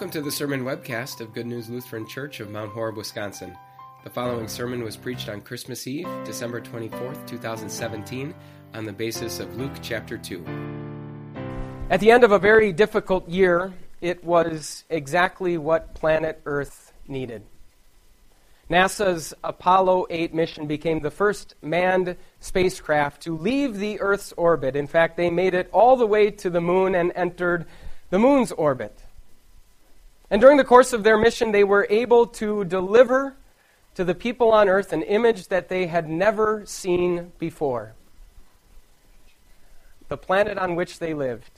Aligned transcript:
Welcome 0.00 0.12
to 0.12 0.22
the 0.22 0.32
sermon 0.32 0.64
webcast 0.64 1.20
of 1.20 1.34
Good 1.34 1.44
News 1.44 1.68
Lutheran 1.68 2.06
Church 2.06 2.40
of 2.40 2.48
Mount 2.48 2.72
Horeb, 2.72 2.96
Wisconsin. 2.96 3.54
The 4.02 4.08
following 4.08 4.48
sermon 4.48 4.82
was 4.82 4.96
preached 4.96 5.28
on 5.28 5.42
Christmas 5.42 5.86
Eve, 5.86 6.08
December 6.24 6.62
24th, 6.62 7.26
2017, 7.26 8.34
on 8.72 8.86
the 8.86 8.94
basis 8.94 9.40
of 9.40 9.54
Luke 9.58 9.74
chapter 9.82 10.16
2. 10.16 10.42
At 11.90 12.00
the 12.00 12.10
end 12.10 12.24
of 12.24 12.32
a 12.32 12.38
very 12.38 12.72
difficult 12.72 13.28
year, 13.28 13.74
it 14.00 14.24
was 14.24 14.84
exactly 14.88 15.58
what 15.58 15.94
planet 15.94 16.40
Earth 16.46 16.94
needed. 17.06 17.42
NASA's 18.70 19.34
Apollo 19.44 20.06
8 20.08 20.32
mission 20.32 20.66
became 20.66 21.00
the 21.00 21.10
first 21.10 21.56
manned 21.60 22.16
spacecraft 22.40 23.20
to 23.24 23.36
leave 23.36 23.76
the 23.76 24.00
Earth's 24.00 24.32
orbit. 24.38 24.76
In 24.76 24.86
fact, 24.86 25.18
they 25.18 25.28
made 25.28 25.52
it 25.52 25.68
all 25.72 25.98
the 25.98 26.06
way 26.06 26.30
to 26.30 26.48
the 26.48 26.62
moon 26.62 26.94
and 26.94 27.12
entered 27.14 27.66
the 28.08 28.18
moon's 28.18 28.50
orbit. 28.52 29.04
And 30.30 30.40
during 30.40 30.56
the 30.56 30.64
course 30.64 30.92
of 30.92 31.02
their 31.02 31.18
mission, 31.18 31.50
they 31.50 31.64
were 31.64 31.86
able 31.90 32.26
to 32.26 32.64
deliver 32.64 33.34
to 33.94 34.04
the 34.04 34.14
people 34.14 34.52
on 34.52 34.68
earth 34.68 34.92
an 34.92 35.02
image 35.02 35.48
that 35.48 35.68
they 35.68 35.86
had 35.86 36.08
never 36.08 36.64
seen 36.64 37.32
before. 37.38 37.94
The 40.08 40.16
planet 40.16 40.56
on 40.56 40.76
which 40.76 41.00
they 41.00 41.14
lived 41.14 41.50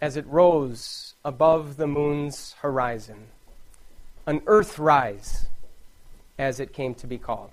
as 0.00 0.16
it 0.16 0.26
rose 0.26 1.14
above 1.24 1.76
the 1.76 1.86
moon's 1.86 2.54
horizon. 2.60 3.26
An 4.26 4.40
Earthrise, 4.40 5.46
as 6.38 6.60
it 6.60 6.72
came 6.72 6.94
to 6.94 7.06
be 7.06 7.18
called. 7.18 7.50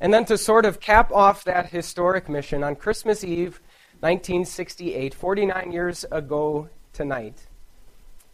And 0.00 0.12
then 0.12 0.26
to 0.26 0.36
sort 0.36 0.66
of 0.66 0.78
cap 0.78 1.10
off 1.10 1.44
that 1.44 1.70
historic 1.70 2.28
mission 2.28 2.62
on 2.62 2.76
Christmas 2.76 3.24
Eve, 3.24 3.60
1968, 4.00 5.14
49 5.14 5.72
years 5.72 6.04
ago 6.12 6.68
tonight, 6.92 7.46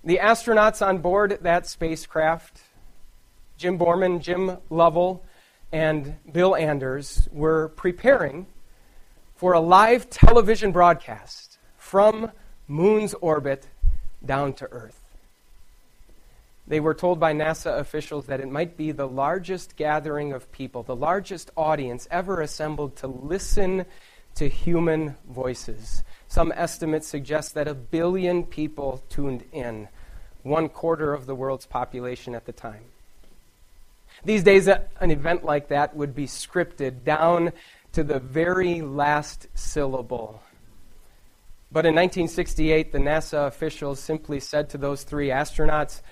the 0.05 0.19
astronauts 0.23 0.85
on 0.85 0.99
board 0.99 1.39
that 1.43 1.67
spacecraft, 1.67 2.61
Jim 3.57 3.79
Borman, 3.79 4.21
Jim 4.21 4.59
Lovell, 4.71 5.25
and 5.71 6.17
Bill 6.31 6.57
Anders, 6.57 7.29
were 7.33 7.69
preparing 7.69 8.47
for 9.37 9.53
a 9.53 9.61
live 9.61 10.11
television 10.11 10.73
broadcast 10.73 11.59
from 11.77 12.31
Moon's 12.69 13.15
orbit 13.15 13.69
down 14.25 14.53
to 14.55 14.69
Earth. 14.71 15.01
They 16.67 16.81
were 16.81 16.95
told 16.95 17.19
by 17.19 17.33
NASA 17.33 17.79
officials 17.79 18.27
that 18.27 18.41
it 18.41 18.49
might 18.49 18.77
be 18.77 18.93
the 18.93 19.09
largest 19.09 19.77
gathering 19.77 20.33
of 20.33 20.51
people, 20.53 20.83
the 20.83 20.97
largest 20.97 21.51
audience 21.57 22.07
ever 22.11 22.41
assembled 22.41 22.97
to 22.97 23.09
listen 23.09 23.85
to 24.37 24.49
human 24.49 25.17
voices. 25.29 26.03
Some 26.29 26.53
estimates 26.55 27.07
suggest 27.07 27.55
that 27.55 27.69
a 27.69 27.75
billion 27.75 28.45
people 28.45 29.03
tuned 29.09 29.45
in, 29.53 29.89
one 30.43 30.69
quarter 30.69 31.13
of 31.13 31.27
the 31.27 31.35
world's 31.35 31.67
population 31.67 32.35
at 32.35 32.47
the 32.47 32.53
time. 32.53 32.85
These 34.25 34.43
days, 34.43 34.69
an 34.69 35.11
event 35.11 35.45
like 35.45 35.69
that 35.69 35.97
would 35.97 36.15
be 36.15 36.27
scripted 36.27 37.05
down 37.05 37.53
to 37.93 38.03
the 38.03 38.21
very 38.21 38.81
last 38.81 39.49
syllable. 39.55 40.43
But 41.71 41.87
in 41.87 41.95
1968, 41.95 42.93
the 42.93 42.99
NASA 42.99 43.47
officials 43.47 43.99
simply 43.99 44.41
said 44.41 44.71
to 44.71 44.79
those 44.79 45.05
three 45.05 45.29
astronauts, 45.29 46.03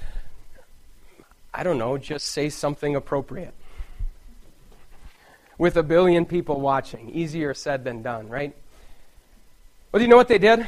I 1.52 1.62
don't 1.62 1.78
know, 1.78 1.98
just 1.98 2.28
say 2.28 2.48
something 2.48 2.96
appropriate. 2.96 3.54
With 5.60 5.76
a 5.76 5.82
billion 5.82 6.24
people 6.24 6.58
watching. 6.58 7.10
Easier 7.10 7.52
said 7.52 7.84
than 7.84 8.00
done, 8.00 8.30
right? 8.30 8.56
Well, 9.92 9.98
do 9.98 10.04
you 10.04 10.08
know 10.08 10.16
what 10.16 10.28
they 10.28 10.38
did? 10.38 10.66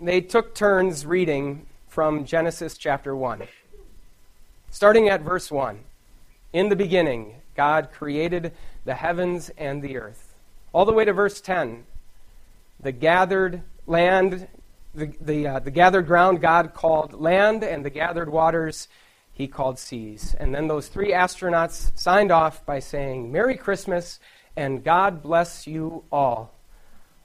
They 0.00 0.20
took 0.20 0.52
turns 0.52 1.06
reading 1.06 1.66
from 1.86 2.24
Genesis 2.24 2.76
chapter 2.76 3.14
1. 3.14 3.44
Starting 4.68 5.08
at 5.08 5.20
verse 5.20 5.52
1. 5.52 5.78
In 6.52 6.70
the 6.70 6.74
beginning, 6.74 7.36
God 7.54 7.90
created 7.92 8.52
the 8.84 8.96
heavens 8.96 9.48
and 9.56 9.80
the 9.80 9.96
earth. 9.96 10.34
All 10.72 10.86
the 10.86 10.92
way 10.92 11.04
to 11.04 11.12
verse 11.12 11.40
10. 11.40 11.86
The 12.80 12.90
gathered 12.90 13.62
land, 13.86 14.48
the, 14.92 15.14
the, 15.20 15.46
uh, 15.46 15.58
the 15.60 15.70
gathered 15.70 16.08
ground 16.08 16.40
God 16.40 16.74
called 16.74 17.12
land, 17.12 17.62
and 17.62 17.84
the 17.84 17.90
gathered 17.90 18.28
waters 18.28 18.88
he 19.32 19.48
called 19.48 19.78
seas. 19.78 20.34
And 20.38 20.54
then 20.54 20.68
those 20.68 20.88
three 20.88 21.12
astronauts 21.12 21.96
signed 21.98 22.30
off 22.30 22.64
by 22.66 22.78
saying, 22.78 23.32
Merry 23.32 23.56
Christmas 23.56 24.20
and 24.56 24.84
God 24.84 25.22
bless 25.22 25.66
you 25.66 26.04
all 26.12 26.52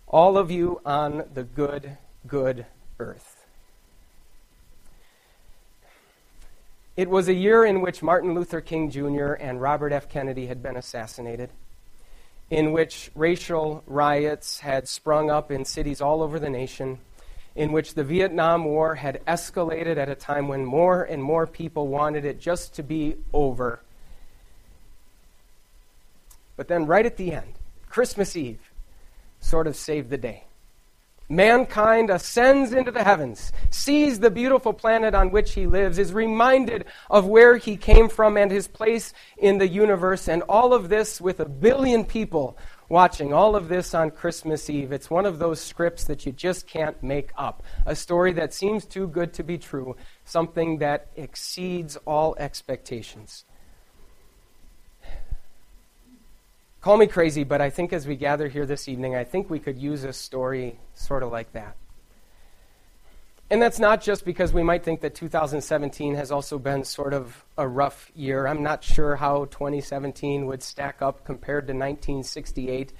all 0.08 0.38
of 0.38 0.50
you 0.50 0.80
on 0.86 1.26
the 1.34 1.44
good, 1.44 1.98
good 2.26 2.66
earth. 3.00 3.46
It 6.96 7.10
was 7.10 7.28
a 7.28 7.34
year 7.34 7.64
in 7.64 7.82
which 7.82 8.02
Martin 8.02 8.34
Luther 8.34 8.62
King 8.62 8.90
Jr. 8.90 9.34
and 9.34 9.62
Robert 9.62 9.92
F. 9.92 10.10
Kennedy 10.10 10.48
had 10.48 10.64
been 10.64 10.78
assassinated, 10.78 11.50
in 12.50 12.72
which 12.72 13.12
racial 13.14 13.84
riots 13.86 14.62
had 14.62 14.88
sprung 14.88 15.30
up 15.30 15.52
in 15.52 15.66
cities 15.66 16.02
all 16.02 16.24
over 16.24 16.40
the 16.40 16.50
nation, 16.50 17.00
in 17.56 17.72
which 17.72 17.94
the 17.94 18.04
Vietnam 18.04 18.64
War 18.64 18.96
had 18.96 19.24
escalated 19.26 19.98
at 19.98 20.09
a 20.09 20.16
time 20.16 20.48
when 20.48 20.66
more 20.66 21.04
and 21.04 21.22
more 21.22 21.46
people 21.46 21.88
wanted 21.88 22.24
it 22.24 22.40
just 22.40 22.74
to 22.76 22.84
be 22.84 23.18
over. 23.34 23.82
But 26.57 26.68
then, 26.68 26.85
right 26.85 27.06
at 27.06 27.16
the 27.16 27.31
end, 27.31 27.53
Christmas 27.88 28.35
Eve, 28.35 28.72
sort 29.40 29.68
of 29.68 29.75
saved 29.75 30.09
the 30.09 30.18
day. 30.18 30.44
Mankind 31.29 32.09
ascends 32.09 32.72
into 32.72 32.90
the 32.90 33.03
heavens, 33.03 33.51
sees 33.69 34.19
the 34.19 34.31
beautiful 34.31 34.72
planet 34.72 35.13
on 35.13 35.29
which 35.29 35.53
he 35.53 35.67
lives, 35.67 36.00
is 36.00 36.13
reminded 36.13 36.85
of 37.09 37.25
where 37.25 37.57
he 37.57 37.75
came 37.75 38.07
from 38.07 38.38
and 38.38 38.50
his 38.50 38.67
place 38.67 39.13
in 39.38 39.57
the 39.57 39.67
universe, 39.67 40.29
and 40.29 40.41
all 40.44 40.73
of 40.73 40.88
this 40.88 41.19
with 41.19 41.41
a 41.41 41.46
billion 41.46 42.06
people 42.06 42.57
watching. 42.88 43.34
All 43.34 43.57
of 43.57 43.67
this 43.67 43.94
on 43.94 44.12
Christmas 44.12 44.69
Eve. 44.69 44.94
It's 44.94 45.09
one 45.09 45.25
of 45.25 45.38
those 45.38 45.59
scripts 45.59 46.06
that 46.06 46.25
you 46.25 46.31
just 46.31 46.66
can't 46.66 47.01
make 47.03 47.31
up. 47.38 47.62
A 47.85 47.94
story 47.94 48.31
that 48.34 48.53
seems 48.53 48.85
too 48.85 49.07
good 49.07 49.34
to 49.34 49.44
be 49.44 49.57
true, 49.57 49.97
something 50.23 50.78
that 50.78 51.09
exceeds 51.17 51.97
all 52.06 52.38
expectations. 52.40 53.44
Call 56.88 56.96
me 56.96 57.08
crazy, 57.08 57.44
but 57.44 57.59
I 57.59 57.70
think 57.70 57.92
as 57.92 58.08
we 58.08 58.16
gather 58.16 58.48
here 58.48 58.66
this 58.66 58.88
evening, 58.88 59.14
I 59.14 59.25
think 59.25 59.50
we 59.50 59.59
could 59.59 59.78
use 59.78 60.06
a 60.06 60.14
story 60.14 60.80
sort 60.96 61.22
of 61.22 61.34
like 61.34 61.52
that. 61.52 61.75
And 63.50 63.62
that's 63.62 63.78
not 63.78 64.02
just 64.02 64.24
because 64.24 64.53
we 64.53 64.64
might 64.64 64.86
think 64.86 65.02
that 65.02 65.14
2017 65.14 66.16
has 66.16 66.31
also 66.31 66.58
been 66.58 66.86
sort 66.86 67.14
of 67.14 67.44
a 67.58 67.68
rough 67.68 68.09
year. 68.16 68.47
I'm 68.47 68.64
not 68.64 68.86
sure 68.86 69.18
how 69.18 69.44
2017 69.52 70.46
would 70.46 70.64
stack 70.64 71.02
up 71.02 71.26
compared 71.26 71.68
to 71.68 71.74
1968. 71.74 72.94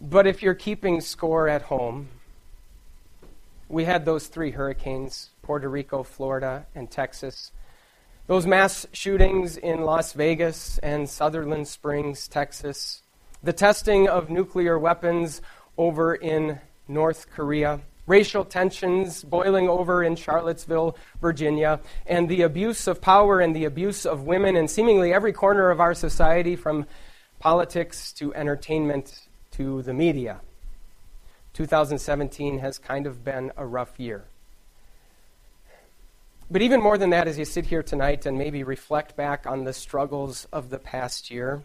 But 0.00 0.26
if 0.26 0.42
you're 0.42 0.54
keeping 0.54 1.02
score 1.02 1.46
at 1.46 1.60
home, 1.60 2.08
we 3.68 3.84
had 3.84 4.06
those 4.06 4.28
three 4.28 4.52
hurricanes 4.52 5.28
Puerto 5.42 5.68
Rico, 5.68 6.02
Florida, 6.02 6.64
and 6.74 6.90
Texas. 6.90 7.52
Those 8.30 8.46
mass 8.46 8.86
shootings 8.92 9.56
in 9.56 9.80
Las 9.80 10.12
Vegas 10.12 10.78
and 10.84 11.10
Sutherland 11.10 11.66
Springs, 11.66 12.28
Texas, 12.28 13.02
the 13.42 13.52
testing 13.52 14.08
of 14.08 14.30
nuclear 14.30 14.78
weapons 14.78 15.42
over 15.76 16.14
in 16.14 16.60
North 16.86 17.26
Korea, 17.34 17.80
racial 18.06 18.44
tensions 18.44 19.24
boiling 19.24 19.68
over 19.68 20.04
in 20.04 20.14
Charlottesville, 20.14 20.96
Virginia, 21.20 21.80
and 22.06 22.28
the 22.28 22.42
abuse 22.42 22.86
of 22.86 23.00
power 23.00 23.40
and 23.40 23.52
the 23.52 23.64
abuse 23.64 24.06
of 24.06 24.22
women 24.22 24.54
in 24.54 24.68
seemingly 24.68 25.12
every 25.12 25.32
corner 25.32 25.68
of 25.70 25.80
our 25.80 25.92
society, 25.92 26.54
from 26.54 26.86
politics 27.40 28.12
to 28.12 28.32
entertainment 28.34 29.22
to 29.50 29.82
the 29.82 29.92
media. 29.92 30.40
2017 31.54 32.60
has 32.60 32.78
kind 32.78 33.08
of 33.08 33.24
been 33.24 33.50
a 33.56 33.66
rough 33.66 33.98
year. 33.98 34.26
But 36.50 36.62
even 36.62 36.82
more 36.82 36.98
than 36.98 37.10
that, 37.10 37.28
as 37.28 37.38
you 37.38 37.44
sit 37.44 37.66
here 37.66 37.82
tonight 37.82 38.26
and 38.26 38.36
maybe 38.36 38.64
reflect 38.64 39.14
back 39.14 39.46
on 39.46 39.62
the 39.62 39.72
struggles 39.72 40.48
of 40.52 40.68
the 40.68 40.78
past 40.78 41.30
year 41.30 41.62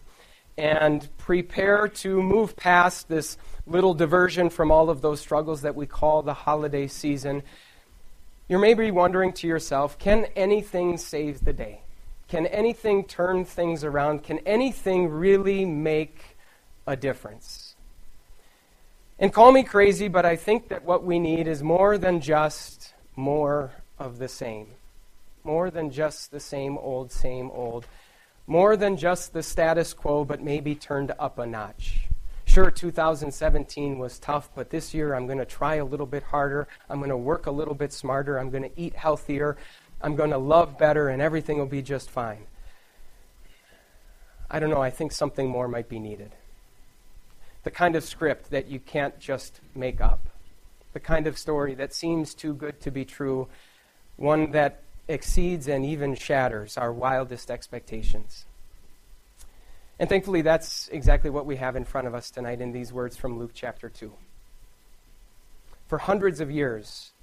and 0.60 1.10
prepare 1.18 1.88
to 1.88 2.22
move 2.22 2.56
past 2.56 3.10
this 3.10 3.36
little 3.66 3.96
diversion 3.96 4.52
from 4.52 4.72
all 4.72 4.92
of 4.92 5.02
those 5.02 5.20
struggles 5.20 5.64
that 5.64 5.76
we 5.76 5.88
call 5.88 6.22
the 6.22 6.36
holiday 6.36 6.86
season, 6.86 7.42
you're 8.48 8.60
maybe 8.60 8.92
wondering 8.92 9.34
to 9.34 9.48
yourself 9.48 9.98
can 9.98 10.26
anything 10.36 10.98
save 10.98 11.44
the 11.44 11.54
day? 11.54 11.82
Can 12.28 12.46
anything 12.46 13.06
turn 13.06 13.44
things 13.44 13.84
around? 13.84 14.24
Can 14.24 14.38
anything 14.46 15.10
really 15.10 15.66
make 15.66 16.38
a 16.86 16.96
difference? 16.96 17.76
And 19.18 19.34
call 19.34 19.52
me 19.52 19.64
crazy, 19.64 20.10
but 20.10 20.26
I 20.26 20.36
think 20.36 20.68
that 20.68 20.86
what 20.86 21.04
we 21.04 21.18
need 21.18 21.48
is 21.48 21.64
more 21.64 21.98
than 21.98 22.22
just 22.22 22.94
more 23.16 23.72
of 23.98 24.18
the 24.18 24.28
same. 24.28 24.68
More 25.44 25.70
than 25.70 25.92
just 25.92 26.32
the 26.32 26.40
same 26.40 26.78
old, 26.78 27.12
same 27.12 27.52
old. 27.52 27.86
More 28.48 28.76
than 28.76 28.98
just 28.98 29.34
the 29.34 29.44
status 29.44 29.94
quo, 29.94 30.26
but 30.26 30.42
maybe 30.42 30.76
turned 30.76 31.14
up 31.20 31.40
a 31.40 31.46
notch. 31.46 32.08
Sure, 32.46 32.72
2017 32.72 33.98
was 33.98 34.20
tough, 34.20 34.50
but 34.56 34.70
this 34.70 34.94
year 34.94 35.14
I'm 35.14 35.26
going 35.26 35.40
to 35.40 35.46
try 35.46 35.76
a 35.76 35.86
little 35.86 36.06
bit 36.06 36.24
harder. 36.24 36.68
I'm 36.90 37.00
going 37.00 37.10
to 37.10 37.18
work 37.18 37.48
a 37.48 37.52
little 37.52 37.74
bit 37.74 37.92
smarter. 37.92 38.38
I'm 38.38 38.50
going 38.50 38.64
to 38.64 38.80
eat 38.80 38.96
healthier. 38.96 39.58
I'm 40.02 40.16
going 40.16 40.30
to 40.30 40.38
love 40.38 40.78
better, 40.78 41.10
and 41.10 41.22
everything 41.22 41.58
will 41.58 41.66
be 41.66 41.82
just 41.82 42.10
fine. 42.10 42.46
I 44.50 44.60
don't 44.60 44.70
know, 44.70 44.82
I 44.82 44.92
think 44.92 45.12
something 45.12 45.50
more 45.50 45.68
might 45.68 45.90
be 45.90 46.00
needed. 46.00 46.32
The 47.64 47.72
kind 47.72 47.96
of 47.96 48.04
script 48.04 48.52
that 48.52 48.68
you 48.68 48.80
can't 48.80 49.20
just 49.20 49.60
make 49.74 50.00
up, 50.00 50.30
the 50.94 51.00
kind 51.00 51.26
of 51.26 51.38
story 51.38 51.74
that 51.76 51.94
seems 51.94 52.36
too 52.36 52.54
good 52.54 52.80
to 52.82 52.92
be 52.92 53.06
true, 53.06 53.48
one 54.18 54.52
that 54.52 54.82
exceeds 55.08 55.68
and 55.68 55.86
even 55.86 56.16
shatters 56.16 56.78
our 56.78 56.92
wildest 56.92 57.52
expectations. 57.52 58.46
And 60.00 60.10
thankfully, 60.10 60.42
that's 60.42 60.90
exactly 60.90 61.30
what 61.30 61.46
we 61.46 61.56
have 61.56 61.76
in 61.76 61.86
front 61.86 62.08
of 62.08 62.16
us 62.16 62.30
tonight 62.30 62.60
in 62.60 62.72
these 62.72 62.92
words 62.92 63.16
from 63.16 63.40
Luke 63.40 63.52
chapter 63.54 63.90
2. 63.90 64.12
For 65.88 66.00
hundreds 66.00 66.42
of 66.42 66.52
years, 66.52 67.14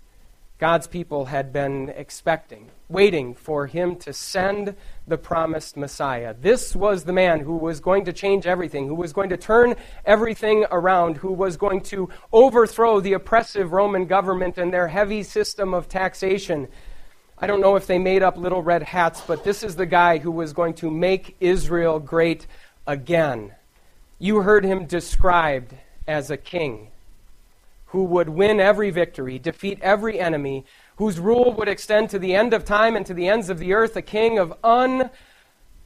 God's 0.62 0.86
people 0.86 1.24
had 1.24 1.52
been 1.52 1.88
expecting, 1.88 2.70
waiting 2.88 3.34
for 3.34 3.66
him 3.66 3.96
to 3.96 4.12
send 4.12 4.76
the 5.08 5.18
promised 5.18 5.76
Messiah. 5.76 6.36
This 6.40 6.76
was 6.76 7.02
the 7.02 7.12
man 7.12 7.40
who 7.40 7.56
was 7.56 7.80
going 7.80 8.04
to 8.04 8.12
change 8.12 8.46
everything, 8.46 8.86
who 8.86 8.94
was 8.94 9.12
going 9.12 9.30
to 9.30 9.36
turn 9.36 9.74
everything 10.04 10.64
around, 10.70 11.16
who 11.16 11.32
was 11.32 11.56
going 11.56 11.80
to 11.80 12.08
overthrow 12.32 13.00
the 13.00 13.14
oppressive 13.14 13.72
Roman 13.72 14.06
government 14.06 14.56
and 14.56 14.72
their 14.72 14.86
heavy 14.86 15.24
system 15.24 15.74
of 15.74 15.88
taxation. 15.88 16.68
I 17.42 17.48
don't 17.48 17.60
know 17.60 17.74
if 17.74 17.88
they 17.88 17.98
made 17.98 18.22
up 18.22 18.36
little 18.36 18.62
red 18.62 18.84
hats, 18.84 19.20
but 19.26 19.42
this 19.42 19.64
is 19.64 19.74
the 19.74 19.84
guy 19.84 20.18
who 20.18 20.30
was 20.30 20.52
going 20.52 20.74
to 20.74 20.88
make 20.88 21.34
Israel 21.40 21.98
great 21.98 22.46
again. 22.86 23.50
You 24.20 24.42
heard 24.42 24.64
him 24.64 24.86
described 24.86 25.74
as 26.06 26.30
a 26.30 26.36
king 26.36 26.92
who 27.86 28.04
would 28.04 28.28
win 28.28 28.60
every 28.60 28.90
victory, 28.90 29.40
defeat 29.40 29.80
every 29.82 30.20
enemy, 30.20 30.64
whose 30.98 31.18
rule 31.18 31.52
would 31.54 31.66
extend 31.66 32.10
to 32.10 32.18
the 32.20 32.32
end 32.32 32.54
of 32.54 32.64
time 32.64 32.94
and 32.94 33.04
to 33.06 33.14
the 33.14 33.26
ends 33.26 33.50
of 33.50 33.58
the 33.58 33.72
earth, 33.72 33.96
a 33.96 34.02
king 34.02 34.38
of 34.38 34.54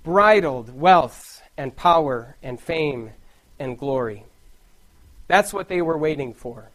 unbridled 0.04 0.78
wealth 0.78 1.40
and 1.56 1.74
power 1.74 2.36
and 2.42 2.60
fame 2.60 3.12
and 3.58 3.78
glory. 3.78 4.24
That's 5.26 5.54
what 5.54 5.70
they 5.70 5.80
were 5.80 5.96
waiting 5.96 6.34
for. 6.34 6.68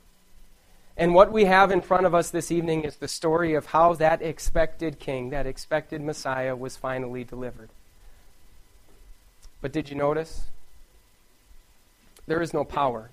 And 0.98 1.14
what 1.14 1.32
we 1.32 1.46
have 1.46 1.72
in 1.72 1.82
front 1.82 2.06
of 2.06 2.14
us 2.14 2.30
this 2.30 2.52
evening 2.52 2.84
is 2.84 2.98
the 2.98 3.08
story 3.08 3.54
of 3.54 3.68
how 3.68 3.94
that 3.96 4.22
expected 4.22 5.00
king, 5.00 5.30
that 5.30 5.48
expected 5.48 6.02
Messiah, 6.02 6.56
was 6.56 6.78
finally 6.78 7.24
delivered. 7.24 7.70
But 9.62 9.72
did 9.72 9.90
you 9.90 9.96
notice? 9.96 10.46
There 12.28 12.42
is 12.42 12.54
no 12.54 12.64
power 12.64 13.10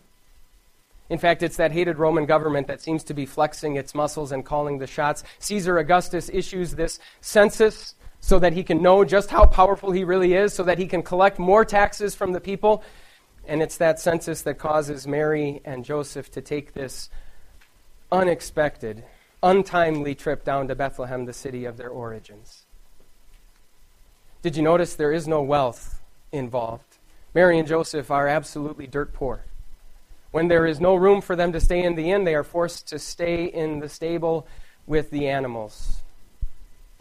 in 1.10 1.18
fact, 1.18 1.42
it's 1.42 1.56
that 1.56 1.72
hated 1.72 1.98
Roman 1.98 2.26
government 2.26 2.66
that 2.66 2.82
seems 2.82 3.02
to 3.04 3.14
be 3.14 3.24
flexing 3.24 3.76
its 3.76 3.94
muscles 3.94 4.30
and 4.30 4.44
calling 4.44 4.78
the 4.78 4.86
shots. 4.86 5.24
Caesar 5.38 5.78
Augustus 5.78 6.28
issues 6.32 6.74
this 6.74 7.00
census 7.20 7.94
so 8.20 8.38
that 8.38 8.52
he 8.52 8.62
can 8.62 8.82
know 8.82 9.04
just 9.04 9.30
how 9.30 9.46
powerful 9.46 9.92
he 9.92 10.04
really 10.04 10.34
is, 10.34 10.52
so 10.52 10.64
that 10.64 10.78
he 10.78 10.86
can 10.86 11.02
collect 11.02 11.38
more 11.38 11.64
taxes 11.64 12.14
from 12.14 12.32
the 12.32 12.40
people. 12.40 12.82
And 13.46 13.62
it's 13.62 13.78
that 13.78 13.98
census 13.98 14.42
that 14.42 14.58
causes 14.58 15.06
Mary 15.06 15.62
and 15.64 15.84
Joseph 15.84 16.30
to 16.32 16.42
take 16.42 16.74
this 16.74 17.08
unexpected, 18.10 19.04
untimely 19.42 20.14
trip 20.14 20.44
down 20.44 20.68
to 20.68 20.74
Bethlehem, 20.74 21.24
the 21.24 21.32
city 21.32 21.64
of 21.64 21.76
their 21.76 21.90
origins. 21.90 22.64
Did 24.42 24.56
you 24.56 24.62
notice 24.62 24.94
there 24.94 25.12
is 25.12 25.26
no 25.26 25.42
wealth 25.42 26.00
involved? 26.32 26.98
Mary 27.34 27.58
and 27.58 27.68
Joseph 27.68 28.10
are 28.10 28.28
absolutely 28.28 28.86
dirt 28.86 29.12
poor. 29.12 29.44
When 30.30 30.48
there 30.48 30.66
is 30.66 30.80
no 30.80 30.94
room 30.94 31.20
for 31.20 31.36
them 31.36 31.52
to 31.52 31.60
stay 31.60 31.82
in 31.82 31.94
the 31.94 32.10
inn, 32.10 32.24
they 32.24 32.34
are 32.34 32.44
forced 32.44 32.88
to 32.88 32.98
stay 32.98 33.44
in 33.44 33.80
the 33.80 33.88
stable 33.88 34.46
with 34.86 35.10
the 35.10 35.28
animals. 35.28 35.97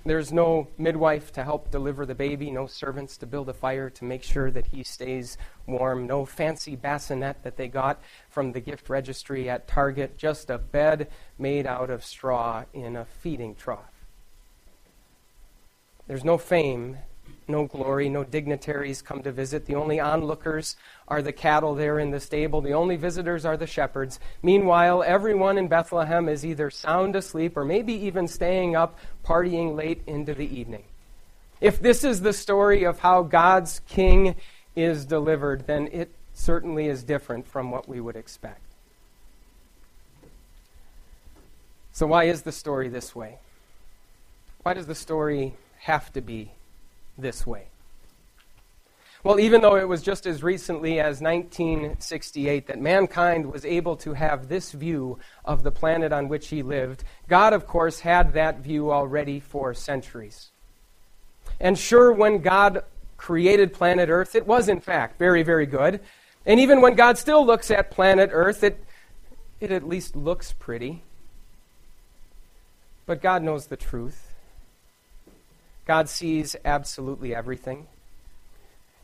There's 0.07 0.31
no 0.31 0.69
midwife 0.77 1.33
to 1.33 1.43
help 1.43 1.69
deliver 1.69 2.05
the 2.05 2.15
baby, 2.15 2.49
no 2.49 2.65
servants 2.65 3.17
to 3.17 3.25
build 3.25 3.49
a 3.49 3.53
fire 3.53 3.89
to 3.89 4.05
make 4.05 4.23
sure 4.23 4.49
that 4.51 4.67
he 4.67 4.81
stays 4.81 5.37
warm, 5.65 6.07
no 6.07 6.25
fancy 6.25 6.77
bassinet 6.77 7.43
that 7.43 7.57
they 7.57 7.67
got 7.67 7.99
from 8.29 8.53
the 8.53 8.61
gift 8.61 8.87
registry 8.87 9.49
at 9.49 9.67
Target, 9.67 10.17
just 10.17 10.49
a 10.49 10.57
bed 10.57 11.09
made 11.37 11.67
out 11.67 11.89
of 11.89 12.05
straw 12.05 12.63
in 12.73 12.95
a 12.95 13.03
feeding 13.03 13.53
trough. 13.53 14.05
There's 16.07 16.23
no 16.23 16.37
fame 16.37 16.99
no 17.47 17.65
glory, 17.65 18.09
no 18.09 18.23
dignitaries 18.23 19.01
come 19.01 19.23
to 19.23 19.31
visit. 19.31 19.65
The 19.65 19.75
only 19.75 19.99
onlookers 19.99 20.75
are 21.07 21.21
the 21.21 21.31
cattle 21.31 21.75
there 21.75 21.99
in 21.99 22.11
the 22.11 22.19
stable. 22.19 22.61
The 22.61 22.73
only 22.73 22.97
visitors 22.97 23.45
are 23.45 23.55
the 23.55 23.67
shepherds. 23.67 24.19
Meanwhile, 24.43 25.03
everyone 25.03 25.57
in 25.57 25.67
Bethlehem 25.67 26.27
is 26.27 26.45
either 26.45 26.69
sound 26.69 27.15
asleep 27.15 27.55
or 27.55 27.63
maybe 27.63 27.93
even 27.93 28.27
staying 28.27 28.75
up, 28.75 28.99
partying 29.23 29.75
late 29.75 30.01
into 30.05 30.33
the 30.33 30.47
evening. 30.59 30.83
If 31.61 31.81
this 31.81 32.03
is 32.03 32.21
the 32.21 32.33
story 32.33 32.83
of 32.83 32.99
how 32.99 33.23
God's 33.23 33.81
king 33.87 34.35
is 34.75 35.05
delivered, 35.05 35.65
then 35.67 35.87
it 35.91 36.11
certainly 36.33 36.87
is 36.87 37.01
different 37.01 37.47
from 37.47 37.71
what 37.71 37.87
we 37.87 37.99
would 37.99 38.15
expect. 38.15 38.61
So, 41.93 42.05
why 42.05 42.25
is 42.25 42.43
the 42.43 42.51
story 42.51 42.89
this 42.89 43.15
way? 43.15 43.39
Why 44.61 44.75
does 44.75 44.85
the 44.85 44.93
story 44.93 45.55
have 45.79 46.13
to 46.13 46.21
be 46.21 46.51
this 47.17 47.45
way. 47.45 47.67
Well, 49.23 49.39
even 49.39 49.61
though 49.61 49.75
it 49.75 49.87
was 49.87 50.03
just 50.03 50.25
as 50.25 50.43
recently 50.43 50.99
as 50.99 51.21
1968 51.21 52.67
that 52.67 52.79
mankind 52.79 53.51
was 53.51 53.65
able 53.65 53.97
to 53.97 54.13
have 54.13 54.47
this 54.47 54.71
view 54.71 55.19
of 55.43 55.63
the 55.63 55.71
planet 55.71 56.13
on 56.13 56.29
which 56.29 56.47
he 56.47 56.61
lived, 56.61 57.03
God, 57.27 57.51
of 57.51 57.67
course, 57.67 57.99
had 57.99 58.33
that 58.33 58.59
view 58.59 58.91
already 58.91 59.39
for 59.39 59.73
centuries. 59.73 60.51
And 61.59 61.77
sure, 61.77 62.11
when 62.11 62.39
God 62.39 62.83
created 63.17 63.73
planet 63.73 64.09
Earth, 64.09 64.35
it 64.35 64.45
was, 64.45 64.69
in 64.69 64.79
fact, 64.79 65.17
very, 65.17 65.43
very 65.43 65.65
good. 65.65 65.99
And 66.45 66.59
even 66.59 66.79
when 66.79 66.95
God 66.95 67.17
still 67.17 67.45
looks 67.45 67.71
at 67.71 67.91
planet 67.91 68.29
Earth, 68.31 68.63
it, 68.63 68.79
it 69.59 69.71
at 69.71 69.87
least 69.87 70.15
looks 70.15 70.53
pretty. 70.53 71.03
But 73.05 73.21
God 73.21 73.43
knows 73.43 73.67
the 73.67 73.77
truth. 73.77 74.26
God 75.87 76.09
sees 76.09 76.53
absolutely 76.65 77.33
everything. 77.33 77.87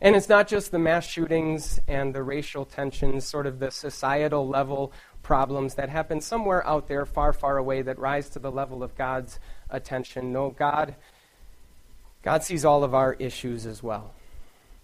And 0.02 0.18
it's 0.18 0.28
not 0.28 0.50
just 0.50 0.72
the 0.72 0.80
mass 0.80 1.08
shootings 1.08 1.80
and 1.88 2.14
the 2.14 2.22
racial 2.22 2.66
tensions, 2.66 3.24
sort 3.24 3.48
of 3.48 3.60
the 3.60 3.72
societal 3.72 4.46
level 4.46 4.92
problems 5.24 5.76
that 5.76 5.88
happen 5.88 6.20
somewhere 6.20 6.68
out 6.68 6.90
there, 6.90 7.06
far, 7.06 7.32
far 7.32 7.58
away, 7.58 7.84
that 7.84 7.98
rise 7.98 8.28
to 8.32 8.40
the 8.40 8.52
level 8.52 8.84
of 8.84 8.98
God's 8.98 9.40
attention. 9.70 10.34
No, 10.34 10.50
God, 10.50 10.96
God 12.22 12.44
sees 12.44 12.66
all 12.66 12.84
of 12.84 12.94
our 12.94 13.14
issues 13.14 13.66
as 13.66 13.82
well. 13.82 14.14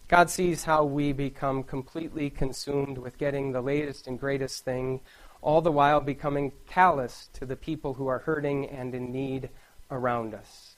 God 0.07 0.29
sees 0.29 0.63
how 0.63 0.85
we 0.85 1.11
become 1.11 1.63
completely 1.63 2.29
consumed 2.29 2.97
with 2.97 3.17
getting 3.17 3.51
the 3.51 3.61
latest 3.61 4.07
and 4.07 4.17
greatest 4.17 4.63
thing, 4.63 5.01
all 5.41 5.59
the 5.59 5.69
while 5.69 5.99
becoming 5.99 6.53
callous 6.65 7.29
to 7.33 7.45
the 7.45 7.57
people 7.57 7.95
who 7.95 8.07
are 8.07 8.19
hurting 8.19 8.69
and 8.69 8.95
in 8.95 9.11
need 9.11 9.49
around 9.91 10.33
us. 10.33 10.68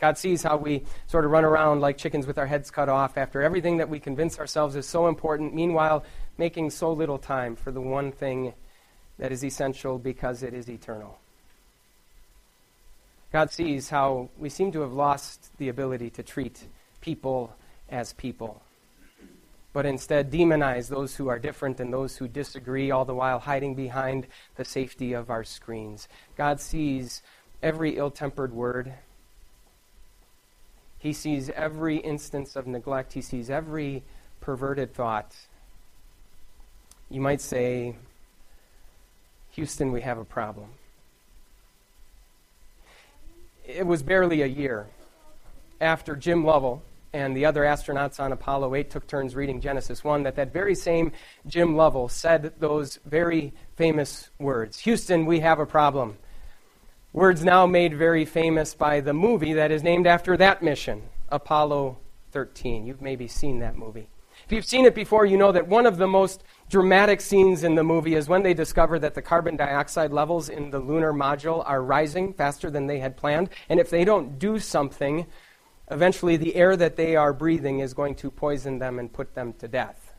God 0.00 0.16
sees 0.16 0.42
how 0.42 0.56
we 0.56 0.82
sort 1.06 1.26
of 1.26 1.30
run 1.30 1.44
around 1.44 1.80
like 1.80 1.98
chickens 1.98 2.26
with 2.26 2.38
our 2.38 2.46
heads 2.46 2.70
cut 2.70 2.88
off 2.88 3.18
after 3.18 3.42
everything 3.42 3.76
that 3.76 3.90
we 3.90 4.00
convince 4.00 4.38
ourselves 4.38 4.74
is 4.74 4.86
so 4.86 5.06
important, 5.08 5.54
meanwhile, 5.54 6.04
making 6.38 6.70
so 6.70 6.90
little 6.90 7.18
time 7.18 7.54
for 7.54 7.70
the 7.70 7.82
one 7.82 8.10
thing 8.10 8.54
that 9.18 9.30
is 9.30 9.44
essential 9.44 9.98
because 9.98 10.42
it 10.42 10.54
is 10.54 10.70
eternal. 10.70 11.18
God 13.30 13.52
sees 13.52 13.90
how 13.90 14.30
we 14.38 14.48
seem 14.48 14.72
to 14.72 14.80
have 14.80 14.92
lost 14.92 15.56
the 15.58 15.68
ability 15.68 16.08
to 16.10 16.22
treat 16.22 16.66
people 17.02 17.54
as 17.90 18.14
people, 18.14 18.62
but 19.74 19.84
instead 19.84 20.32
demonize 20.32 20.88
those 20.88 21.14
who 21.14 21.28
are 21.28 21.38
different 21.38 21.78
and 21.78 21.92
those 21.92 22.16
who 22.16 22.26
disagree, 22.26 22.90
all 22.90 23.04
the 23.04 23.14
while 23.14 23.38
hiding 23.38 23.74
behind 23.74 24.26
the 24.56 24.64
safety 24.64 25.12
of 25.12 25.28
our 25.28 25.44
screens. 25.44 26.08
God 26.36 26.58
sees 26.58 27.22
every 27.62 27.98
ill 27.98 28.10
tempered 28.10 28.52
word 28.52 28.94
he 31.00 31.14
sees 31.14 31.48
every 31.50 31.96
instance 31.96 32.54
of 32.54 32.66
neglect, 32.66 33.14
he 33.14 33.22
sees 33.22 33.48
every 33.48 34.02
perverted 34.40 34.94
thought. 34.94 35.34
You 37.08 37.22
might 37.22 37.40
say, 37.40 37.96
Houston, 39.52 39.92
we 39.92 40.02
have 40.02 40.18
a 40.18 40.24
problem. 40.24 40.68
It 43.66 43.86
was 43.86 44.02
barely 44.02 44.42
a 44.42 44.46
year 44.46 44.88
after 45.80 46.14
Jim 46.14 46.44
Lovell 46.44 46.82
and 47.14 47.34
the 47.34 47.46
other 47.46 47.62
astronauts 47.62 48.20
on 48.20 48.30
Apollo 48.30 48.74
8 48.74 48.90
took 48.90 49.06
turns 49.06 49.34
reading 49.34 49.60
Genesis 49.60 50.04
1 50.04 50.24
that 50.24 50.36
that 50.36 50.52
very 50.52 50.74
same 50.74 51.12
Jim 51.46 51.76
Lovell 51.76 52.08
said 52.08 52.52
those 52.58 52.98
very 53.06 53.52
famous 53.76 54.28
words 54.38 54.80
Houston, 54.80 55.24
we 55.24 55.40
have 55.40 55.58
a 55.58 55.66
problem. 55.66 56.18
Words 57.12 57.44
now 57.44 57.66
made 57.66 57.96
very 57.96 58.24
famous 58.24 58.72
by 58.72 59.00
the 59.00 59.12
movie 59.12 59.54
that 59.54 59.72
is 59.72 59.82
named 59.82 60.06
after 60.06 60.36
that 60.36 60.62
mission, 60.62 61.02
Apollo 61.28 61.98
13. 62.30 62.86
You've 62.86 63.02
maybe 63.02 63.26
seen 63.26 63.58
that 63.58 63.76
movie. 63.76 64.08
If 64.44 64.52
you've 64.52 64.64
seen 64.64 64.84
it 64.84 64.94
before, 64.94 65.26
you 65.26 65.36
know 65.36 65.50
that 65.50 65.66
one 65.66 65.86
of 65.86 65.96
the 65.96 66.06
most 66.06 66.44
dramatic 66.68 67.20
scenes 67.20 67.64
in 67.64 67.74
the 67.74 67.82
movie 67.82 68.14
is 68.14 68.28
when 68.28 68.44
they 68.44 68.54
discover 68.54 68.96
that 69.00 69.14
the 69.14 69.22
carbon 69.22 69.56
dioxide 69.56 70.12
levels 70.12 70.48
in 70.48 70.70
the 70.70 70.78
lunar 70.78 71.12
module 71.12 71.68
are 71.68 71.82
rising 71.82 72.32
faster 72.32 72.70
than 72.70 72.86
they 72.86 73.00
had 73.00 73.16
planned. 73.16 73.50
And 73.68 73.80
if 73.80 73.90
they 73.90 74.04
don't 74.04 74.38
do 74.38 74.60
something, 74.60 75.26
eventually 75.90 76.36
the 76.36 76.54
air 76.54 76.76
that 76.76 76.94
they 76.94 77.16
are 77.16 77.32
breathing 77.32 77.80
is 77.80 77.92
going 77.92 78.14
to 78.16 78.30
poison 78.30 78.78
them 78.78 79.00
and 79.00 79.12
put 79.12 79.34
them 79.34 79.52
to 79.54 79.66
death. 79.66 80.14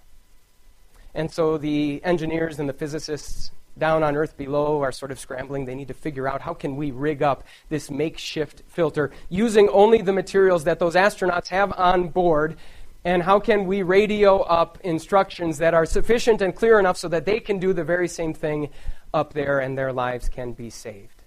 And 1.15 1.31
so 1.31 1.57
the 1.57 2.01
engineers 2.03 2.59
and 2.59 2.67
the 2.67 2.73
physicists 2.73 3.51
down 3.77 4.03
on 4.03 4.15
earth 4.15 4.37
below 4.37 4.81
are 4.81 4.91
sort 4.91 5.11
of 5.11 5.19
scrambling 5.19 5.65
they 5.65 5.75
need 5.75 5.87
to 5.87 5.93
figure 5.93 6.27
out 6.27 6.41
how 6.41 6.53
can 6.53 6.75
we 6.75 6.91
rig 6.91 7.23
up 7.23 7.43
this 7.69 7.89
makeshift 7.89 8.63
filter 8.67 9.11
using 9.29 9.69
only 9.69 10.01
the 10.01 10.13
materials 10.13 10.65
that 10.65 10.79
those 10.79 10.95
astronauts 10.95 11.47
have 11.47 11.71
on 11.73 12.09
board 12.09 12.57
and 13.03 13.23
how 13.23 13.39
can 13.39 13.65
we 13.65 13.81
radio 13.81 14.41
up 14.41 14.77
instructions 14.83 15.57
that 15.57 15.73
are 15.73 15.85
sufficient 15.85 16.41
and 16.41 16.55
clear 16.55 16.79
enough 16.79 16.97
so 16.97 17.07
that 17.07 17.25
they 17.25 17.39
can 17.39 17.57
do 17.57 17.73
the 17.73 17.83
very 17.83 18.07
same 18.07 18.33
thing 18.33 18.69
up 19.13 19.33
there 19.33 19.59
and 19.59 19.77
their 19.77 19.91
lives 19.91 20.29
can 20.29 20.53
be 20.53 20.69
saved? 20.69 21.21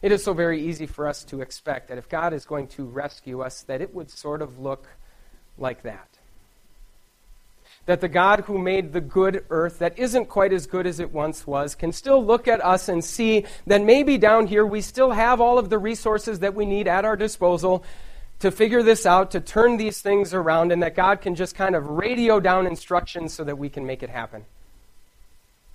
It 0.00 0.12
is 0.12 0.22
so 0.22 0.32
very 0.32 0.62
easy 0.64 0.86
for 0.86 1.08
us 1.08 1.24
to 1.24 1.40
expect 1.42 1.88
that 1.88 1.98
if 1.98 2.08
God 2.08 2.32
is 2.32 2.46
going 2.46 2.68
to 2.68 2.84
rescue 2.84 3.42
us, 3.42 3.62
that 3.62 3.82
it 3.82 3.94
would 3.94 4.10
sort 4.10 4.42
of 4.42 4.58
look 4.58 4.86
like 5.58 5.82
that. 5.82 6.17
That 7.88 8.02
the 8.02 8.08
God 8.08 8.40
who 8.40 8.58
made 8.58 8.92
the 8.92 9.00
good 9.00 9.46
earth, 9.48 9.78
that 9.78 9.98
isn't 9.98 10.26
quite 10.26 10.52
as 10.52 10.66
good 10.66 10.86
as 10.86 11.00
it 11.00 11.10
once 11.10 11.46
was, 11.46 11.74
can 11.74 11.90
still 11.90 12.22
look 12.22 12.46
at 12.46 12.62
us 12.62 12.86
and 12.90 13.02
see 13.02 13.46
that 13.66 13.82
maybe 13.82 14.18
down 14.18 14.46
here 14.46 14.66
we 14.66 14.82
still 14.82 15.12
have 15.12 15.40
all 15.40 15.58
of 15.58 15.70
the 15.70 15.78
resources 15.78 16.40
that 16.40 16.54
we 16.54 16.66
need 16.66 16.86
at 16.86 17.06
our 17.06 17.16
disposal 17.16 17.82
to 18.40 18.50
figure 18.50 18.82
this 18.82 19.06
out, 19.06 19.30
to 19.30 19.40
turn 19.40 19.78
these 19.78 20.02
things 20.02 20.34
around, 20.34 20.70
and 20.70 20.82
that 20.82 20.94
God 20.94 21.22
can 21.22 21.34
just 21.34 21.54
kind 21.54 21.74
of 21.74 21.86
radio 21.86 22.40
down 22.40 22.66
instructions 22.66 23.32
so 23.32 23.42
that 23.44 23.56
we 23.56 23.70
can 23.70 23.86
make 23.86 24.02
it 24.02 24.10
happen. 24.10 24.44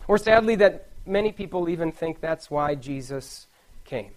Or 0.08 0.20
sadly, 0.20 0.53
that 0.58 0.89
many 1.08 1.32
people 1.32 1.67
even 1.67 1.91
think 1.91 2.22
that's 2.22 2.51
why 2.51 2.75
Jesus 2.75 3.48
came. 3.86 4.12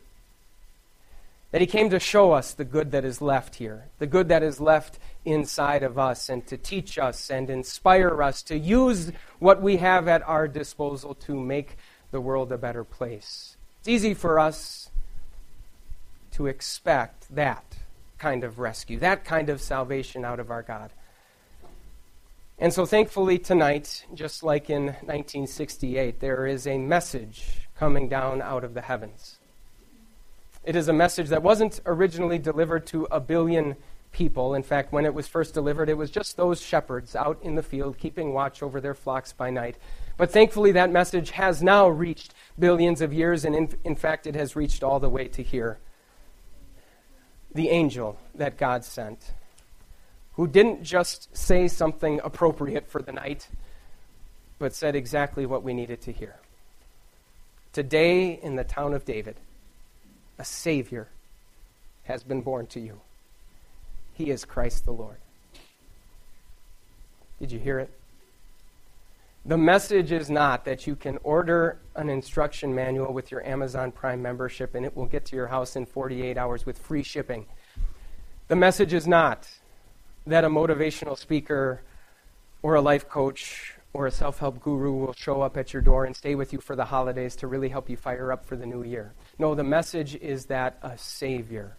That 1.52 1.60
he 1.60 1.66
came 1.66 1.90
to 1.90 2.00
show 2.00 2.32
us 2.32 2.52
the 2.52 2.64
good 2.64 2.90
that 2.90 3.04
is 3.04 3.22
left 3.22 3.56
here, 3.56 3.88
the 3.98 4.06
good 4.06 4.28
that 4.28 4.42
is 4.42 4.60
left 4.60 4.98
inside 5.24 5.82
of 5.82 5.98
us, 5.98 6.28
and 6.28 6.46
to 6.48 6.56
teach 6.56 6.98
us 6.98 7.30
and 7.30 7.48
inspire 7.48 8.22
us 8.22 8.42
to 8.44 8.58
use 8.58 9.12
what 9.38 9.62
we 9.62 9.76
have 9.76 10.08
at 10.08 10.26
our 10.28 10.48
disposal 10.48 11.14
to 11.14 11.38
make 11.38 11.76
the 12.10 12.20
world 12.20 12.52
a 12.52 12.58
better 12.58 12.84
place. 12.84 13.56
It's 13.80 13.88
easy 13.88 14.14
for 14.14 14.38
us 14.38 14.90
to 16.32 16.46
expect 16.46 17.34
that 17.34 17.78
kind 18.18 18.44
of 18.44 18.58
rescue, 18.58 18.98
that 18.98 19.24
kind 19.24 19.48
of 19.48 19.60
salvation 19.60 20.24
out 20.24 20.40
of 20.40 20.50
our 20.50 20.62
God. 20.62 20.90
And 22.58 22.72
so, 22.72 22.86
thankfully, 22.86 23.38
tonight, 23.38 24.06
just 24.14 24.42
like 24.42 24.70
in 24.70 24.86
1968, 24.86 26.20
there 26.20 26.46
is 26.46 26.66
a 26.66 26.78
message 26.78 27.68
coming 27.78 28.08
down 28.08 28.40
out 28.40 28.64
of 28.64 28.72
the 28.74 28.80
heavens. 28.80 29.38
It 30.66 30.74
is 30.74 30.88
a 30.88 30.92
message 30.92 31.28
that 31.28 31.44
wasn't 31.44 31.80
originally 31.86 32.38
delivered 32.38 32.88
to 32.88 33.06
a 33.12 33.20
billion 33.20 33.76
people. 34.10 34.52
In 34.52 34.64
fact, 34.64 34.92
when 34.92 35.06
it 35.06 35.14
was 35.14 35.28
first 35.28 35.54
delivered, 35.54 35.88
it 35.88 35.96
was 35.96 36.10
just 36.10 36.36
those 36.36 36.60
shepherds 36.60 37.14
out 37.14 37.38
in 37.40 37.54
the 37.54 37.62
field 37.62 37.98
keeping 37.98 38.32
watch 38.32 38.64
over 38.64 38.80
their 38.80 38.92
flocks 38.92 39.32
by 39.32 39.48
night. 39.48 39.76
But 40.16 40.32
thankfully, 40.32 40.72
that 40.72 40.90
message 40.90 41.30
has 41.30 41.62
now 41.62 41.88
reached 41.88 42.34
billions 42.58 43.00
of 43.00 43.12
years, 43.12 43.44
and 43.44 43.54
in, 43.54 43.68
in 43.84 43.94
fact, 43.94 44.26
it 44.26 44.34
has 44.34 44.56
reached 44.56 44.82
all 44.82 44.98
the 44.98 45.08
way 45.08 45.28
to 45.28 45.42
here 45.42 45.78
the 47.54 47.68
angel 47.70 48.18
that 48.34 48.58
God 48.58 48.84
sent, 48.84 49.32
who 50.32 50.48
didn't 50.48 50.82
just 50.82 51.34
say 51.34 51.68
something 51.68 52.20
appropriate 52.24 52.88
for 52.88 53.00
the 53.00 53.12
night, 53.12 53.48
but 54.58 54.74
said 54.74 54.96
exactly 54.96 55.46
what 55.46 55.62
we 55.62 55.72
needed 55.72 56.00
to 56.02 56.12
hear. 56.12 56.36
Today, 57.72 58.32
in 58.42 58.56
the 58.56 58.64
town 58.64 58.92
of 58.92 59.04
David, 59.04 59.36
a 60.38 60.44
Savior 60.44 61.08
has 62.04 62.22
been 62.22 62.40
born 62.40 62.66
to 62.68 62.80
you. 62.80 63.00
He 64.14 64.30
is 64.30 64.44
Christ 64.44 64.84
the 64.84 64.92
Lord. 64.92 65.16
Did 67.40 67.52
you 67.52 67.58
hear 67.58 67.78
it? 67.78 67.90
The 69.44 69.56
message 69.56 70.10
is 70.10 70.28
not 70.28 70.64
that 70.64 70.88
you 70.88 70.96
can 70.96 71.18
order 71.22 71.78
an 71.94 72.08
instruction 72.08 72.74
manual 72.74 73.12
with 73.12 73.30
your 73.30 73.46
Amazon 73.46 73.92
Prime 73.92 74.20
membership 74.20 74.74
and 74.74 74.84
it 74.84 74.96
will 74.96 75.06
get 75.06 75.24
to 75.26 75.36
your 75.36 75.46
house 75.46 75.76
in 75.76 75.86
48 75.86 76.36
hours 76.36 76.66
with 76.66 76.78
free 76.78 77.04
shipping. 77.04 77.46
The 78.48 78.56
message 78.56 78.92
is 78.92 79.06
not 79.06 79.48
that 80.26 80.44
a 80.44 80.48
motivational 80.48 81.16
speaker 81.16 81.82
or 82.62 82.74
a 82.74 82.80
life 82.80 83.08
coach 83.08 83.75
or 83.96 84.06
a 84.06 84.10
self 84.10 84.38
help 84.38 84.60
guru 84.60 84.92
will 84.92 85.14
show 85.14 85.40
up 85.40 85.56
at 85.56 85.72
your 85.72 85.80
door 85.80 86.04
and 86.04 86.14
stay 86.14 86.34
with 86.34 86.52
you 86.52 86.60
for 86.60 86.76
the 86.76 86.84
holidays 86.84 87.34
to 87.36 87.46
really 87.46 87.70
help 87.70 87.88
you 87.88 87.96
fire 87.96 88.30
up 88.30 88.44
for 88.44 88.54
the 88.54 88.66
new 88.66 88.82
year. 88.82 89.14
No, 89.38 89.54
the 89.54 89.64
message 89.64 90.14
is 90.16 90.46
that 90.46 90.78
a 90.82 90.98
Savior 90.98 91.76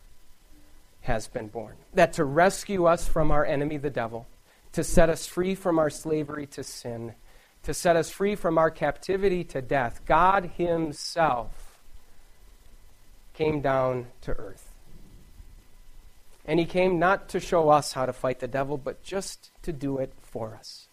has 1.01 1.27
been 1.27 1.47
born. 1.47 1.75
That 1.93 2.13
to 2.13 2.25
rescue 2.25 2.85
us 2.85 3.07
from 3.07 3.29
our 3.29 3.45
enemy, 3.45 3.77
the 3.77 3.91
devil, 3.91 4.25
to 4.71 4.83
set 4.83 5.09
us 5.11 5.27
free 5.27 5.53
from 5.53 5.77
our 5.77 5.91
slavery 5.91 6.47
to 6.47 6.63
sin, 6.63 7.13
to 7.61 7.73
set 7.73 7.95
us 7.95 8.09
free 8.09 8.33
from 8.33 8.57
our 8.57 8.71
captivity 8.71 9.43
to 9.43 9.61
death, 9.61 10.01
God 10.07 10.51
Himself 10.57 11.79
came 13.35 13.61
down 13.61 14.07
to 14.21 14.31
earth. 14.31 14.73
And 16.45 16.59
He 16.59 16.65
came 16.65 16.97
not 16.97 17.29
to 17.29 17.39
show 17.39 17.69
us 17.69 17.93
how 17.93 18.07
to 18.07 18.13
fight 18.13 18.39
the 18.39 18.47
devil, 18.47 18.75
but 18.75 19.03
just 19.03 19.51
to 19.61 19.71
do 19.71 19.99
it 19.99 20.13
for 20.23 20.55
us. 20.55 20.86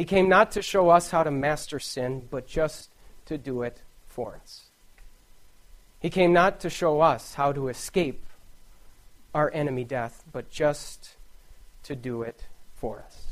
He 0.00 0.06
came 0.06 0.30
not 0.30 0.52
to 0.52 0.62
show 0.62 0.88
us 0.88 1.10
how 1.10 1.24
to 1.24 1.30
master 1.30 1.78
sin, 1.78 2.26
but 2.30 2.46
just 2.46 2.88
to 3.26 3.36
do 3.36 3.60
it 3.60 3.82
for 4.06 4.40
us. 4.42 4.70
He 6.00 6.08
came 6.08 6.32
not 6.32 6.58
to 6.60 6.70
show 6.70 7.02
us 7.02 7.34
how 7.34 7.52
to 7.52 7.68
escape 7.68 8.24
our 9.34 9.50
enemy 9.52 9.84
death, 9.84 10.24
but 10.32 10.48
just 10.48 11.16
to 11.82 11.94
do 11.94 12.22
it 12.22 12.46
for 12.74 13.04
us. 13.06 13.26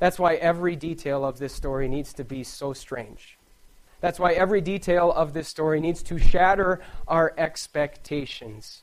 That's 0.00 0.18
why 0.18 0.34
every 0.34 0.74
detail 0.74 1.24
of 1.24 1.38
this 1.38 1.54
story 1.54 1.86
needs 1.86 2.12
to 2.14 2.24
be 2.24 2.42
so 2.42 2.72
strange. 2.72 3.38
That's 4.00 4.18
why 4.18 4.32
every 4.32 4.60
detail 4.60 5.12
of 5.12 5.32
this 5.32 5.46
story 5.46 5.78
needs 5.78 6.02
to 6.02 6.18
shatter 6.18 6.80
our 7.06 7.32
expectations. 7.38 8.82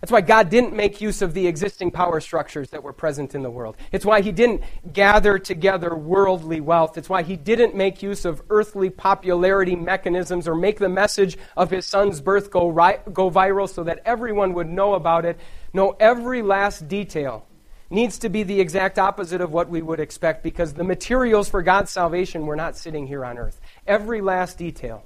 That's 0.00 0.12
why 0.12 0.20
God 0.20 0.48
didn't 0.48 0.74
make 0.74 1.00
use 1.00 1.22
of 1.22 1.34
the 1.34 1.48
existing 1.48 1.90
power 1.90 2.20
structures 2.20 2.70
that 2.70 2.84
were 2.84 2.92
present 2.92 3.34
in 3.34 3.42
the 3.42 3.50
world. 3.50 3.76
It's 3.90 4.04
why 4.04 4.20
He 4.20 4.30
didn't 4.30 4.62
gather 4.92 5.40
together 5.40 5.94
worldly 5.94 6.60
wealth. 6.60 6.96
It's 6.96 7.08
why 7.08 7.22
He 7.22 7.36
didn't 7.36 7.74
make 7.74 8.00
use 8.00 8.24
of 8.24 8.40
earthly 8.48 8.90
popularity 8.90 9.74
mechanisms 9.74 10.46
or 10.46 10.54
make 10.54 10.78
the 10.78 10.88
message 10.88 11.36
of 11.56 11.70
His 11.70 11.84
Son's 11.84 12.20
birth 12.20 12.50
go, 12.50 12.68
ri- 12.68 13.00
go 13.12 13.28
viral 13.28 13.68
so 13.68 13.82
that 13.84 14.00
everyone 14.04 14.54
would 14.54 14.68
know 14.68 14.94
about 14.94 15.24
it. 15.24 15.38
No, 15.72 15.96
every 15.98 16.42
last 16.42 16.86
detail 16.86 17.44
needs 17.90 18.18
to 18.18 18.28
be 18.28 18.44
the 18.44 18.60
exact 18.60 19.00
opposite 19.00 19.40
of 19.40 19.52
what 19.52 19.68
we 19.68 19.82
would 19.82 19.98
expect 19.98 20.44
because 20.44 20.74
the 20.74 20.84
materials 20.84 21.48
for 21.48 21.62
God's 21.62 21.90
salvation 21.90 22.46
were 22.46 22.56
not 22.56 22.76
sitting 22.76 23.08
here 23.08 23.24
on 23.24 23.36
earth. 23.36 23.60
Every 23.86 24.20
last 24.20 24.58
detail 24.58 25.04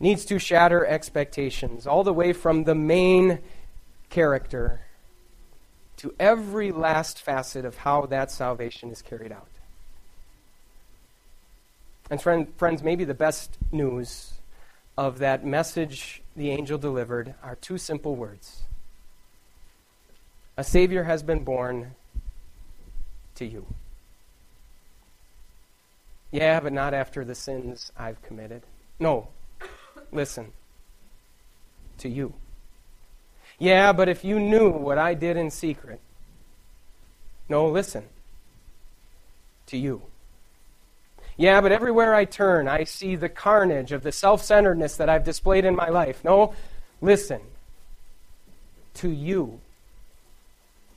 needs 0.00 0.24
to 0.24 0.38
shatter 0.38 0.84
expectations, 0.84 1.86
all 1.86 2.02
the 2.02 2.12
way 2.12 2.32
from 2.32 2.64
the 2.64 2.74
main 2.74 3.38
character 4.10 4.82
to 5.96 6.14
every 6.18 6.72
last 6.72 7.20
facet 7.20 7.64
of 7.64 7.78
how 7.78 8.06
that 8.06 8.30
salvation 8.30 8.90
is 8.90 9.02
carried 9.02 9.32
out. 9.32 9.48
And 12.10 12.20
friend, 12.20 12.52
friends, 12.56 12.82
maybe 12.82 13.04
the 13.04 13.14
best 13.14 13.56
news 13.72 14.34
of 14.96 15.18
that 15.18 15.44
message 15.44 16.22
the 16.36 16.50
angel 16.50 16.78
delivered 16.78 17.34
are 17.42 17.56
two 17.56 17.78
simple 17.78 18.14
words 18.14 18.62
a 20.56 20.62
Savior 20.62 21.02
has 21.04 21.22
been 21.22 21.42
born 21.42 21.94
to 23.34 23.44
you. 23.44 23.66
Yeah, 26.30 26.60
but 26.60 26.72
not 26.72 26.94
after 26.94 27.24
the 27.24 27.34
sins 27.34 27.90
I've 27.96 28.22
committed. 28.22 28.62
No, 29.00 29.28
listen. 30.12 30.52
To 31.98 32.08
you. 32.08 32.34
Yeah, 33.64 33.94
but 33.94 34.10
if 34.10 34.24
you 34.24 34.38
knew 34.38 34.68
what 34.68 34.98
I 34.98 35.14
did 35.14 35.38
in 35.38 35.50
secret. 35.50 35.98
No, 37.48 37.66
listen. 37.66 38.04
To 39.68 39.78
you. 39.78 40.02
Yeah, 41.38 41.62
but 41.62 41.72
everywhere 41.72 42.14
I 42.14 42.26
turn, 42.26 42.68
I 42.68 42.84
see 42.84 43.16
the 43.16 43.30
carnage 43.30 43.90
of 43.90 44.02
the 44.02 44.12
self 44.12 44.44
centeredness 44.44 44.96
that 44.96 45.08
I've 45.08 45.24
displayed 45.24 45.64
in 45.64 45.74
my 45.74 45.88
life. 45.88 46.22
No, 46.22 46.54
listen. 47.00 47.40
To 48.96 49.08
you. 49.08 49.60